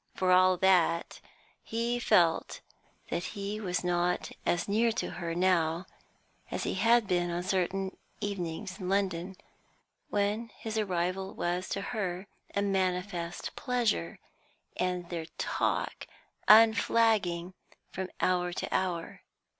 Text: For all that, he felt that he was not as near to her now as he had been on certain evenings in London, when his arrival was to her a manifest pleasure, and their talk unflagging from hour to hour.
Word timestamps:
For 0.15 0.31
all 0.31 0.57
that, 0.57 1.21
he 1.61 1.99
felt 1.99 2.61
that 3.09 3.23
he 3.37 3.59
was 3.61 3.83
not 3.83 4.31
as 4.47 4.67
near 4.67 4.91
to 4.93 5.11
her 5.11 5.35
now 5.35 5.85
as 6.49 6.63
he 6.63 6.73
had 6.73 7.05
been 7.07 7.29
on 7.29 7.43
certain 7.43 7.95
evenings 8.19 8.79
in 8.79 8.89
London, 8.89 9.35
when 10.09 10.49
his 10.57 10.75
arrival 10.79 11.35
was 11.35 11.69
to 11.69 11.81
her 11.81 12.25
a 12.55 12.63
manifest 12.63 13.55
pleasure, 13.55 14.17
and 14.75 15.07
their 15.11 15.27
talk 15.37 16.07
unflagging 16.47 17.53
from 17.91 18.09
hour 18.21 18.51
to 18.53 18.67
hour. 18.73 19.21